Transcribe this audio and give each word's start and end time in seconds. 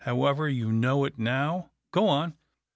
However, 0.03 0.49
you 0.49 0.71
know 0.71 1.05
it 1.05 1.19
now. 1.19 1.69
Go 1.91 2.07
on 2.07 2.33